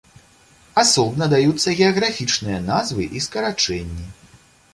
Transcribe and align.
Асобна 0.83 1.27
даюцца 1.33 1.73
геаграфічныя 1.81 2.59
назвы 2.71 3.03
і 3.21 3.23
скарачэнні. 3.27 4.07